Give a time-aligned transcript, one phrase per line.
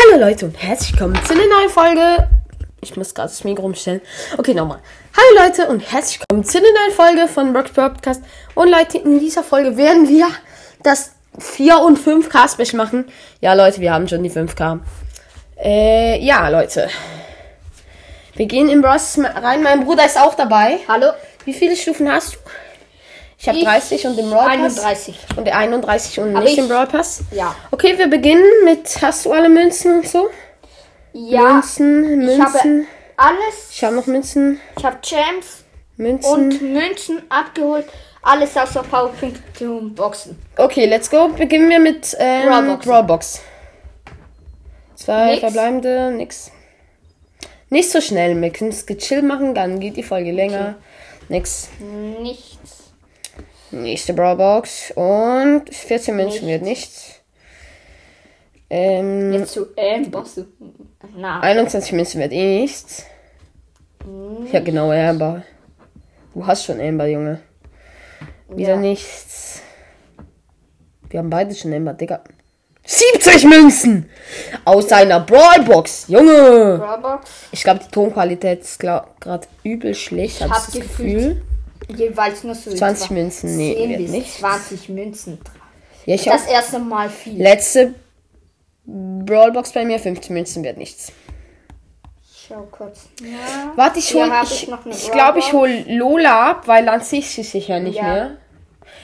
[0.00, 2.28] Hallo Leute und herzlich willkommen zu einer neuen Folge.
[2.80, 4.00] Ich muss gerade das Mikro umstellen.
[4.38, 4.78] Okay, nochmal.
[5.14, 8.22] Hallo Leute und herzlich willkommen zu einer neuen Folge von Rocks Podcast.
[8.54, 10.28] Und Leute, in dieser Folge werden wir
[10.82, 13.06] das 4 und 5K Special machen.
[13.42, 14.78] Ja, Leute, wir haben schon die 5K.
[15.62, 16.88] Äh, ja, Leute.
[18.36, 19.62] Wir gehen in Bros rein.
[19.62, 20.78] Mein Bruder ist auch dabei.
[20.88, 21.12] Hallo?
[21.44, 22.38] Wie viele Stufen hast du?
[23.42, 24.78] Ich habe Ich 30 und im Brawl Pass.
[24.80, 25.18] 31.
[25.36, 27.22] Und der 31 und Aber nicht ich- im Brawl Pass.
[27.32, 27.56] Ja.
[27.70, 29.00] Okay, wir beginnen mit.
[29.00, 30.28] Hast du alle Münzen und so?
[31.14, 31.54] Ja.
[31.54, 32.86] Münzen, ich habe Münzen.
[33.16, 33.70] alles.
[33.72, 35.64] Ich habe noch Münzen, Ich habe Gems
[35.96, 36.30] Münzen.
[36.32, 37.86] und Münzen abgeholt.
[38.22, 40.38] Alles außer Powerpunkte und Boxen.
[40.58, 41.28] okay, let's go.
[41.28, 42.90] Beginnen wir mit ähm, Brawlboxen.
[42.92, 43.40] Brawlbox.
[44.94, 45.40] Zwei Nix.
[45.40, 46.50] verbleibende, nix.
[47.70, 50.74] Nicht so schnell, wir können es gechillt machen, dann geht die Folge länger.
[51.30, 51.68] Nix.
[52.20, 52.79] Nichts.
[53.70, 54.92] Nächste Brawlbox.
[54.94, 57.20] Und 14 Münzen wird nichts.
[58.68, 60.46] Ähm, Jetzt zu ähm, Boxen.
[61.16, 61.40] Na.
[61.40, 63.04] 21 Münzen wird eh nichts.
[64.52, 65.42] Ja, genau, Amber.
[66.34, 67.40] Du hast schon Amber, Junge.
[68.48, 68.76] Wieder Ja.
[68.76, 69.60] nichts.
[71.08, 72.22] Wir haben beide schon Amber, Digga.
[72.84, 74.08] 70 Münzen!
[74.64, 76.78] Aus einer Brawlbox, Junge!
[76.78, 77.30] Brawlbox.
[77.52, 80.40] Ich glaube, die Tonqualität ist gerade übel schlecht.
[80.40, 81.42] Ich das gefühlt Gefühl.
[81.96, 84.32] Jeweils nur so 20 etwa Münzen, nee, 10 wird bis nicht.
[84.38, 85.38] 20 Münzen.
[85.42, 85.54] drauf.
[86.06, 87.40] Ja, ich Das erste Mal viel.
[87.42, 87.94] letzte
[88.84, 91.12] Brawlbox bei mir, 15 Münzen wird nichts.
[92.48, 93.08] Schau kurz.
[93.22, 93.72] Ja.
[93.76, 95.86] Warte, ich hol, hab ich, eine ich glaube, ich Brawlbox.
[95.86, 98.02] hol Lola ab, weil dann sehe ich sie sicher nicht Ja.
[98.02, 98.36] mehr.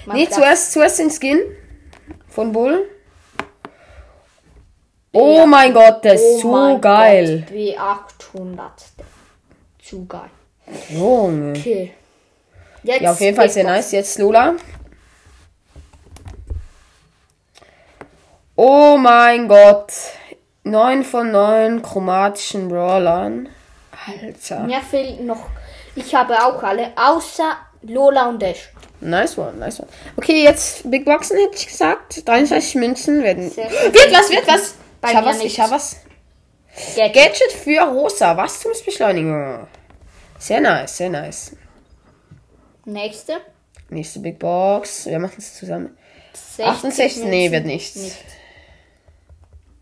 [0.06, 0.34] Mach Nee, das.
[0.34, 1.38] zuerst, zuerst den Skin
[2.28, 2.88] von Bull.
[5.12, 5.46] Oh Ja.
[5.46, 7.44] mein Gott, der ist Oh so mein geil.
[7.46, 8.70] Gott, W800.
[9.82, 10.30] Zu geil.
[10.90, 11.50] Junge.
[11.56, 11.92] Okay.
[12.86, 13.90] Jetzt Ja, auf jeden Fall sehr nice.
[13.90, 14.54] Jetzt Lola.
[18.54, 19.92] Oh mein Gott.
[20.62, 23.48] 9 von 9 chromatischen Brawlern.
[24.06, 24.60] Alter.
[24.60, 25.48] Mir fehlen noch.
[25.96, 28.70] Ich habe auch alle, außer Lola und Dash.
[29.00, 29.88] Nice one, nice one.
[30.16, 32.26] Okay, jetzt Big Boxen hätte ich gesagt.
[32.26, 33.50] 33 Münzen werden.
[33.50, 33.70] Sehr.
[33.70, 34.74] Wird was, wird was.
[35.00, 35.58] Bei ich hab mir was, ich nichts.
[35.58, 35.96] hab was.
[36.96, 37.14] Gadget.
[37.14, 38.36] Gadget für Rosa.
[38.36, 39.66] Wachstumsbeschleuniger.
[40.38, 41.52] Sehr nice, sehr nice.
[42.86, 43.40] Nächste.
[43.90, 45.06] Nächste Big Box.
[45.06, 45.96] Wir machen es zusammen.
[46.32, 47.52] 60 68, nee, Münzen.
[47.52, 47.96] wird nichts.
[47.96, 48.16] Nicht.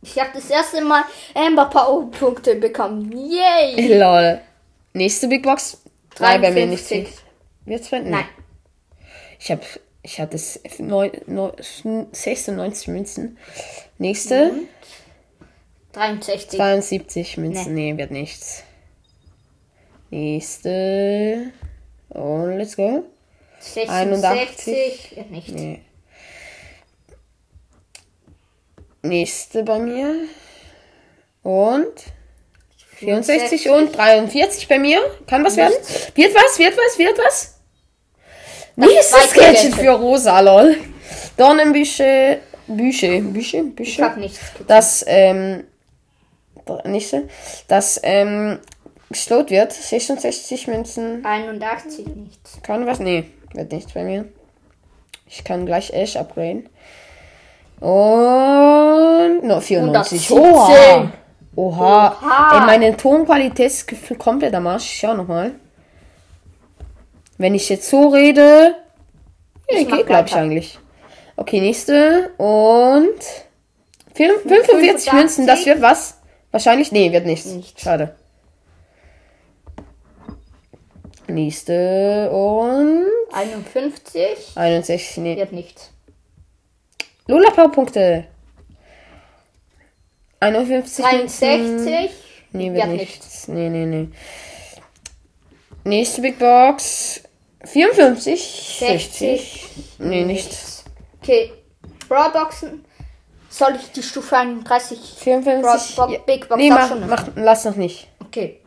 [0.03, 1.03] Ich habe das erste Mal
[1.35, 3.11] Amber Power-Punkte bekommen.
[3.13, 3.99] Yay!
[3.99, 4.41] Lol.
[4.93, 5.83] Nächste Big Box.
[6.15, 6.89] Drei bei mir nicht.
[6.91, 7.15] 53.
[7.65, 7.91] Wird's?
[7.93, 8.01] Nee.
[8.01, 8.25] Nein.
[9.41, 9.63] Ich hab,
[10.03, 13.39] ich hatte es neun- neun- 96 Münzen.
[13.99, 14.53] Nächste.
[14.53, 14.69] Mhm.
[15.93, 16.59] 63.
[16.59, 17.75] 72 Münzen.
[17.75, 17.97] Nee.
[17.97, 18.63] wird nichts.
[20.11, 21.53] Nächste.
[22.65, 23.05] Let's go.
[23.61, 25.17] 66.
[25.17, 25.49] Wird nicht.
[25.51, 25.83] Nee.
[29.03, 30.15] Nächste bei mir.
[31.43, 31.93] Und
[32.97, 34.99] 64 und 43 bei mir.
[35.27, 35.75] Kann was werden?
[36.15, 36.59] Wird was?
[36.59, 36.99] Wird was?
[36.99, 37.55] Wird was?
[38.77, 39.75] Nächstes zweite Gadget Gadget.
[39.75, 40.79] für Rosa, lol.
[41.37, 42.41] Dornenbüsche.
[42.67, 43.21] Büsche.
[43.21, 43.59] Büsche?
[43.59, 44.05] Ich Büsche?
[44.05, 44.41] habe nichts.
[44.67, 45.65] Das, ähm.
[46.87, 47.29] Nächste.
[47.69, 48.59] Das, ähm.
[49.15, 49.73] Geslowt wird.
[49.73, 51.25] 66 Münzen.
[51.25, 52.59] 81 nichts.
[52.63, 52.99] Kann was?
[52.99, 54.25] Nee, wird nichts bei mir.
[55.29, 56.69] Ich kann gleich Ash upgraden.
[57.79, 59.45] Und.
[59.45, 60.31] No, 94.
[60.31, 60.37] 117.
[60.37, 61.13] Oha.
[61.55, 62.17] Oha.
[62.21, 62.59] Oha.
[62.59, 64.87] Ey, meine Tonqualität ist komplett am Arsch.
[64.87, 65.53] Ich schau nochmal.
[67.39, 68.75] Wenn ich jetzt so rede.
[69.71, 70.79] Ja, Ich geht, glaube ich eigentlich.
[71.37, 72.31] Okay, nächste.
[72.37, 73.21] Und.
[74.15, 75.13] 45 85.
[75.13, 76.19] Münzen, das wird was?
[76.51, 76.91] Wahrscheinlich.
[76.91, 77.47] Nee, wird nichts.
[77.47, 77.81] Nichts.
[77.81, 78.17] Schade.
[81.27, 84.53] Nächste und 51.
[84.57, 85.17] 61.
[85.19, 85.37] Nee.
[85.37, 85.91] Wird nichts.
[87.27, 88.27] Lola Powerpunkte.
[90.41, 91.05] 51.
[91.05, 91.41] Münzen.
[91.41, 92.11] 63.
[92.53, 93.49] Nee, wird wird nichts.
[93.49, 94.09] Nee, nee, nee.
[95.85, 97.23] Nächste Big Box.
[97.65, 98.77] 54.
[98.79, 99.67] 60.
[99.99, 100.85] Nee, nichts.
[101.23, 101.51] Okay.
[102.09, 102.85] Brawlboxen.
[103.49, 104.99] Soll ich die Stufe 31?
[105.19, 105.97] 54.
[105.97, 106.19] Bro- Bo- ja.
[106.21, 108.09] Big Box nee, mach, mach, lass noch nicht.
[108.21, 108.61] Okay.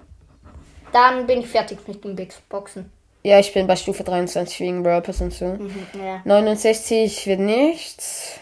[0.92, 2.92] Dann bin ich fertig mit den Big Boxen.
[3.24, 5.46] Ja, ich bin bei Stufe 23 wegen Brawl Pass und so.
[5.46, 6.22] Mhm, ja.
[6.24, 8.40] 69 wird nichts.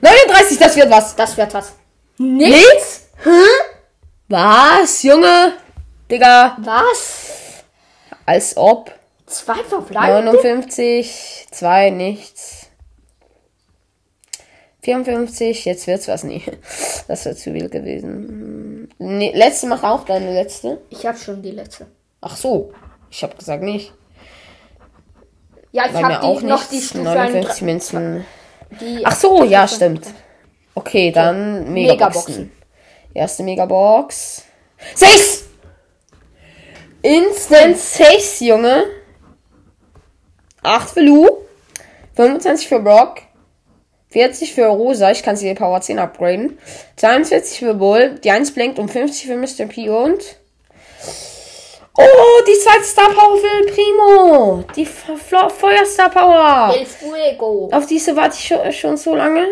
[0.00, 1.14] 39, das wird was.
[1.14, 1.74] Das wird was.
[2.18, 3.08] Nichts?
[4.28, 5.54] Was, Junge?
[6.10, 7.64] Digga, Was?
[8.26, 8.92] als ob.
[9.26, 10.32] Zwei verbleibende?
[10.32, 12.61] 59, 2 nichts.
[14.82, 16.42] 54, jetzt wird's was nie.
[17.08, 18.88] Das wäre zu wild gewesen.
[18.98, 20.80] Nee, letzte mach auch deine letzte.
[20.90, 21.86] Ich habe schon die letzte.
[22.20, 22.72] Ach so,
[23.10, 23.92] ich habe gesagt nicht.
[25.70, 27.62] Ja, ich habe auch noch die Stufe 59 31.
[27.62, 28.24] Münzen.
[29.04, 30.06] Ach so, ja, stimmt.
[30.74, 31.72] Okay, dann Megaboxen.
[31.74, 32.52] Megaboxen.
[33.14, 34.44] Erste Megabox.
[34.94, 35.44] Sechs!
[37.02, 38.84] Instant 6, Junge.
[40.62, 41.28] 8 für Lu.
[42.14, 43.22] 25 für Brock.
[44.12, 45.10] 40 für Rosa.
[45.10, 46.58] Ich kann sie Power 10 upgraden.
[46.96, 48.18] 42 für Bull.
[48.22, 49.66] Die 1 blinkt um 50 für Mr.
[49.66, 50.22] P und.
[51.94, 54.64] Oh, die zweite Star Power für Primo.
[54.76, 56.74] Die Feuerstar Power.
[56.74, 57.68] El Fuego.
[57.72, 59.46] Auf diese warte ich schon, schon so lange.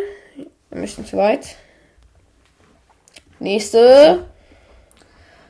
[0.70, 1.56] Wir müssen zu weit.
[3.38, 4.26] Nächste.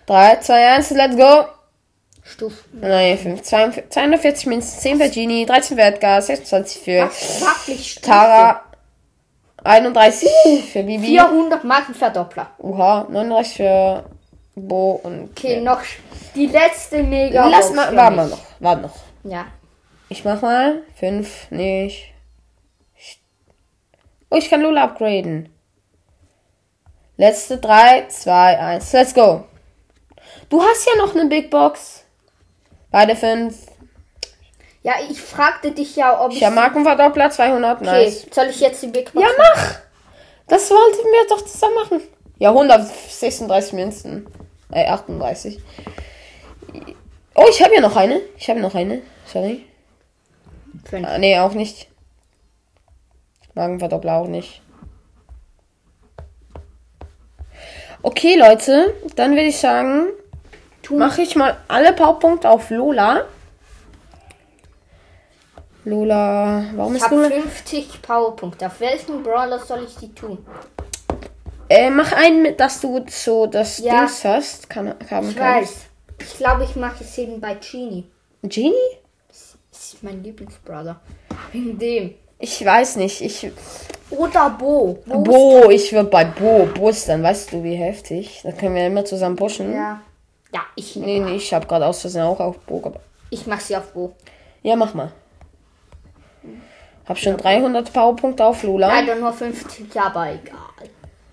[0.07, 1.45] 3, 2, 1, let's go.
[2.25, 2.81] Stufen.
[2.81, 8.03] Nein, 5, 240 Münzen, 10 für Genie, 13 für Edgar, 26 für Stufen.
[8.03, 8.63] Tara,
[9.65, 10.29] 31
[10.73, 11.07] für Bibi.
[11.07, 12.51] 400 Markenverdoppler.
[12.59, 14.05] Oha, 39 für
[14.55, 15.31] Bo und.
[15.31, 15.81] Okay, noch
[16.35, 17.47] die letzte Mega.
[17.47, 18.97] Lass mal, warte mal noch, warte noch.
[19.25, 19.47] Ja.
[20.09, 22.13] Ich mach mal 5, nicht.
[24.31, 25.49] Oh, ich kann Lola upgraden.
[27.17, 29.45] Letzte 3, 2, 1, let's go.
[30.49, 32.05] Du hast ja noch eine Big Box.
[32.91, 33.70] Beide 5.
[34.83, 36.43] Ja, ich fragte dich ja, ob ich.
[36.43, 38.27] Habe Markenverdoppler 200, okay, nice.
[38.31, 39.27] soll ich jetzt die Big Box?
[39.27, 39.81] Ja, mach!
[40.49, 42.01] Das wollten wir doch zusammen machen.
[42.39, 44.27] Ja, 136 Münzen.
[44.73, 45.61] Äh, 38.
[47.35, 48.21] Oh, ich habe ja noch eine.
[48.37, 49.03] Ich habe noch eine.
[49.27, 49.67] Sorry.
[50.89, 51.07] Fünf.
[51.07, 51.89] Ah, nee, auch nicht.
[53.55, 54.63] Magenverdoppler auch nicht.
[58.03, 58.95] Okay, Leute.
[59.17, 60.07] Dann würde ich sagen,
[60.91, 63.27] mache ich mal alle Powerpunkte auf Lola.
[65.91, 67.29] Lola, warum Ich ist habe Lola?
[67.31, 68.67] 50 Powerpunkte.
[68.67, 70.39] Auf welchen Brawler soll ich die tun?
[71.69, 74.01] Äh, mach einen mit, dass du so das Ja.
[74.01, 74.71] Dings hast.
[74.71, 75.73] Kann, haben Ich kannst.
[75.73, 75.77] weiß.
[76.21, 78.07] Ich glaube, ich mache es eben bei Genie.
[78.43, 78.73] Genie?
[79.29, 81.01] Das ist mein Lieblingsbrawler.
[81.53, 82.15] Wegen dem.
[82.39, 83.21] Ich weiß nicht.
[83.21, 83.51] Ich.
[84.11, 84.99] Oder Bo.
[85.07, 85.21] Bo.
[85.21, 86.67] Bo, ich würde bei Bo.
[86.75, 88.41] Bo ist dann, weißt du, wie heftig.
[88.43, 89.73] Da können wir immer zusammen pushen.
[89.73, 90.01] Ja.
[90.53, 92.83] Ja, ich, Nee, nee, ich habe gerade aus Versehen auch auf Bo.
[93.31, 94.13] ich mache sie auf Bo.
[94.63, 95.13] Ja, mach mal.
[97.07, 98.89] Hab schon 300 Powerpunkte auf Lola.
[98.89, 100.57] Leider nur 50, aber egal.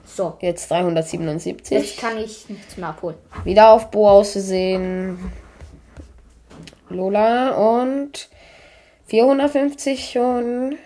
[0.06, 1.77] So, Jetzt 377.
[1.77, 3.18] jetzt kann ich nichts mehr abholen.
[3.44, 5.31] Wieder auf Bo auszusehen.
[6.89, 8.30] Lola und
[9.07, 10.77] 450 und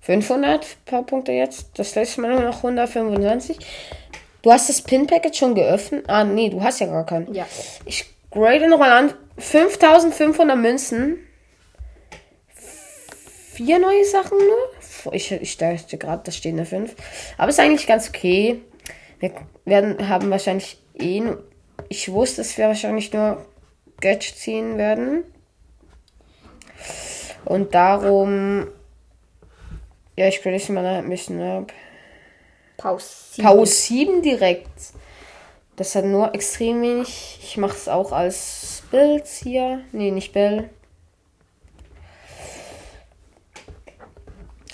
[0.00, 1.78] 500 Powerpunkte jetzt.
[1.78, 3.58] Das letzte Mal nur noch 125.
[4.42, 6.04] Du hast das Pin-Packet schon geöffnet?
[6.08, 7.32] Ah, nee, du hast ja gar keinen.
[7.34, 7.46] Ja.
[7.84, 9.14] Ich grade nochmal an.
[9.38, 11.18] 5500 Münzen.
[13.52, 15.14] Vier neue Sachen nur.
[15.14, 16.94] Ich, ich dachte gerade, da stehen eine 5.
[17.36, 18.62] Aber ist eigentlich ganz okay.
[19.20, 19.32] Wir
[19.64, 21.22] werden, haben wahrscheinlich eh.
[21.88, 23.44] Ich wusste, dass wir wahrscheinlich nur
[24.00, 25.24] Gadget ziehen werden.
[27.44, 28.68] Und darum.
[30.16, 31.72] Ja, ich grade es mal ein bisschen ab.
[32.76, 33.42] Pause.
[33.42, 34.68] Power 7 direkt.
[35.76, 37.38] Das hat nur extrem wenig.
[37.42, 39.80] Ich mache es auch als Bild hier.
[39.90, 40.70] Nee, nicht Bild.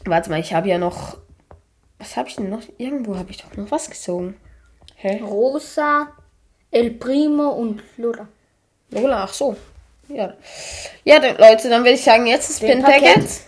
[0.05, 1.17] Warte mal, ich habe ja noch.
[1.99, 2.61] Was habe ich denn noch?
[2.77, 4.39] Irgendwo habe ich doch noch was gezogen.
[4.97, 5.23] Hä?
[5.23, 6.09] Rosa,
[6.71, 8.29] El Primo und Lola.
[8.91, 9.57] Lola, ach so.
[10.09, 10.35] Ja.
[11.05, 13.15] Ja, dann, Leute, dann würde ich sagen, jetzt ist Den Pin-Packet.
[13.15, 13.41] Paket.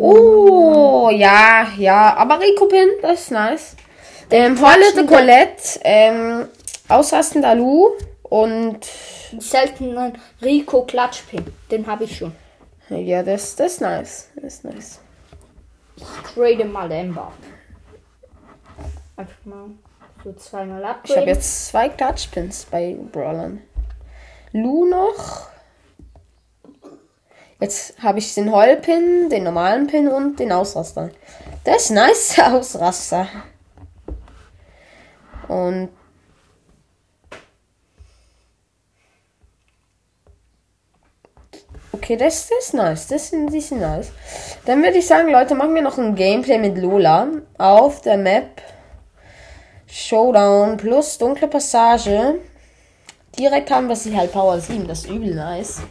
[0.00, 2.16] Oh, ja, ja.
[2.16, 3.76] Aber Rico-Pin, das ist nice.
[4.32, 6.48] Ähm, Holle de Colette, ähm,
[6.88, 7.92] ausrastender Lu
[8.30, 8.84] und
[9.38, 11.46] Seltenen Rico Klatschpin.
[11.70, 12.32] Den habe ich schon.
[12.90, 14.28] ja, das, das ist nice.
[14.36, 15.00] Das ist nice.
[15.96, 17.32] Ich grade mal Ember.
[19.16, 19.70] Einfach mal
[20.22, 23.62] so zweimal Ich habe jetzt zwei Klatschpins bei Brawlern.
[24.52, 25.48] Lu noch.
[27.60, 31.10] Jetzt habe ich den Heulpin, den normalen Pin und den Ausraster.
[31.64, 33.28] Das ist nice, der Ausraster.
[35.48, 35.88] Und
[42.08, 43.06] Okay, das, das ist nice.
[43.08, 44.12] Das sind, sind nice.
[44.64, 48.62] Dann würde ich sagen, Leute, machen wir noch ein Gameplay mit Lola auf der Map
[49.86, 52.40] Showdown plus dunkle Passage.
[53.38, 54.88] Direkt haben wir sie halt Power 7.
[54.88, 55.82] Das ist übel nice.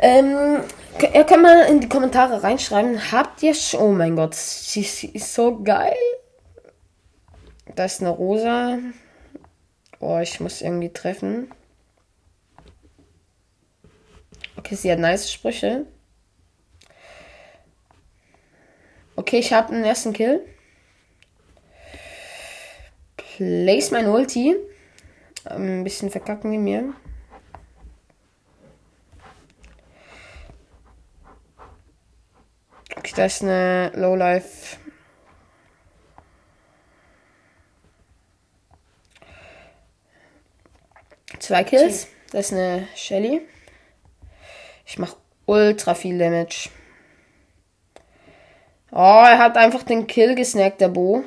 [0.00, 0.64] Ähm,
[1.00, 3.12] ihr könnt mal in die Kommentare reinschreiben.
[3.12, 3.80] Habt ihr schon.
[3.80, 5.94] Oh mein Gott, sie, sie ist so geil.
[7.76, 8.78] Da ist eine rosa.
[10.00, 11.52] Oh, ich muss irgendwie treffen.
[14.64, 15.84] Okay, sie hat nice Sprüche.
[19.14, 20.42] Okay, ich habe einen ersten Kill.
[23.16, 24.56] Place mein Ulti.
[25.50, 26.94] Ähm, Ein bisschen verkacken wie mir.
[32.96, 34.78] Okay, das ist eine Lowlife.
[41.38, 42.06] Zwei Kills.
[42.32, 43.46] Das ist eine Shelly.
[44.84, 46.70] Ich mache ultra viel Damage.
[48.90, 51.24] Oh, er hat einfach den Kill gesnackt, der Bo.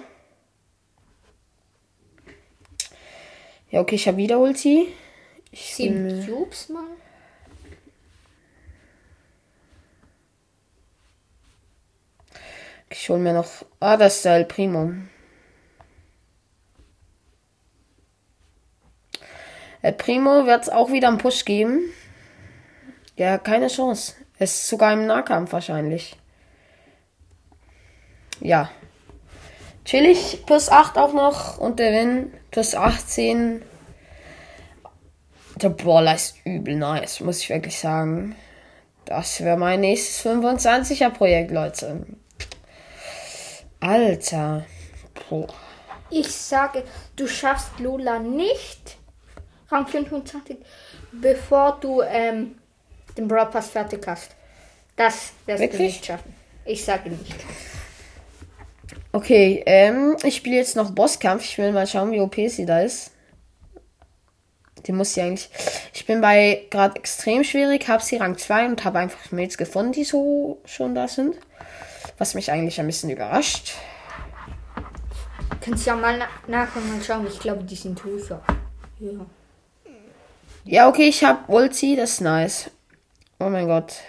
[3.70, 4.88] Ja, okay, ich habe wieder Ulti.
[5.52, 6.86] Ich Sieben Cubes mal.
[12.90, 13.66] Ich hol mir noch.
[13.80, 14.94] Ah, das ist der El Primo.
[19.82, 21.92] El Primo wird es auch wieder einen Push geben.
[23.18, 24.14] Ja, keine Chance.
[24.38, 26.16] Es ist sogar im Nahkampf wahrscheinlich.
[28.40, 28.70] Ja.
[29.86, 33.64] Chillig, plus 8 auch noch und der Win plus 18.
[35.56, 38.36] Der Brawler ist übel nice, muss ich wirklich sagen.
[39.06, 42.06] Das wäre mein nächstes 25er Projekt, Leute.
[43.80, 44.66] Alter.
[45.28, 45.48] Boah.
[46.12, 46.84] Ich sage,
[47.16, 48.98] du schaffst Lola nicht.
[49.72, 50.58] Rang 25,
[51.14, 52.60] bevor du ähm,
[53.18, 54.32] den Brawl Pass fertig hast.
[54.96, 55.78] Das wirst Wirklich?
[55.78, 56.36] du nicht schaffen.
[56.66, 57.36] Ich sage nicht.
[59.12, 61.44] Okay, ähm, ich spiele jetzt noch Bosskampf.
[61.44, 63.12] Ich will mal schauen, wie OP sie da ist.
[64.86, 65.50] Die muss sie eigentlich.
[65.94, 69.92] Ich bin bei gerade extrem schwierig, habe sie Rang 2 und habe einfach Mates gefunden,
[69.92, 71.36] die so schon da sind.
[72.18, 73.74] Was mich eigentlich ein bisschen überrascht.
[75.62, 77.28] Kannst ja mal na nachher mal schauen.
[77.28, 78.42] Ich glaube, die sind höher.
[79.00, 79.26] Ja.
[80.64, 82.70] Ja, okay, ich habe Ulti, das ist nice.
[83.39, 84.01] Oh mein Gott.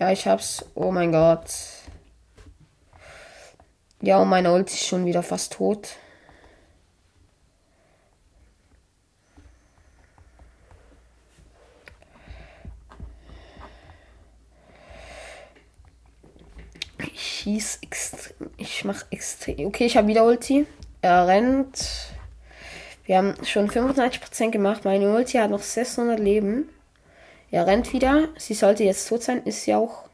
[0.00, 0.64] Ja, ich hab's.
[0.74, 1.50] Oh mein Gott.
[4.00, 5.90] Ja, und meine Ulti ist schon wieder fast tot.
[17.12, 18.50] Ich schieß extrem.
[18.56, 19.66] Ich mach extrem.
[19.68, 20.66] Okay, ich habe wieder Ulti.
[21.00, 22.12] Er rennt.
[23.04, 24.84] Wir haben schon 95% gemacht.
[24.84, 26.68] Meine Ulti hat noch 600 Leben.
[27.52, 28.28] Er rennt wieder.
[28.38, 29.44] Sie sollte jetzt tot sein.
[29.44, 30.08] Ist sie auch.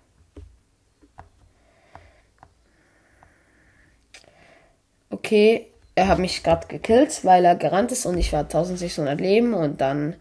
[5.09, 9.55] Okay, er hat mich gerade gekillt, weil er gerannt ist und ich war 1600 Leben
[9.55, 10.17] und dann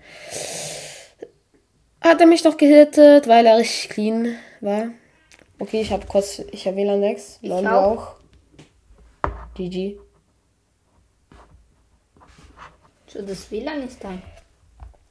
[2.02, 4.90] hat er mich noch gehittet, weil er richtig clean war.
[5.60, 8.16] Okay, ich habe kurz, ich habe WLAN 6, Lol auch.
[9.56, 9.98] GG.
[13.08, 14.22] So, das WLAN ist dein.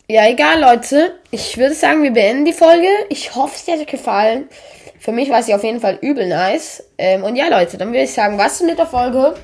[0.08, 1.18] Ja, egal, Leute.
[1.32, 2.86] Ich würde sagen, wir beenden die Folge.
[3.08, 4.48] Ich hoffe, es hat euch gefallen.
[5.00, 6.84] Für mich war sie auf jeden Fall übel nice.
[6.96, 9.34] Ähm, und ja, Leute, dann würde ich sagen, was mit der Folge.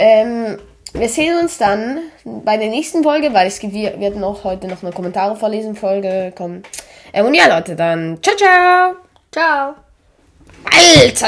[0.00, 0.58] Ähm,
[0.92, 4.82] wir sehen uns dann bei der nächsten Folge, weil es gibt, wird noch heute noch
[4.82, 6.64] eine Kommentare vorlesen Folge kommen.
[7.12, 8.94] Ähm, und ja, Leute, dann ciao, ciao.
[9.30, 9.74] Ciao.
[10.64, 11.24] Alter!